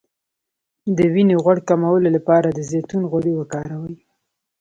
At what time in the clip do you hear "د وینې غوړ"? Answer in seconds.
0.97-1.57